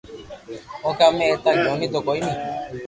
ڪونڪھ 0.81 1.01
امي 1.07 1.25
ايتا 1.27 1.51
گيوني 1.61 1.87
تو 1.93 1.99
ڪوئي 2.07 2.19
ني 2.25 2.33